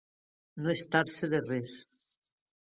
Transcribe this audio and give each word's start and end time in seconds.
No 0.63 0.71
estar-se 0.77 1.31
de 1.37 1.43
res. 1.45 1.77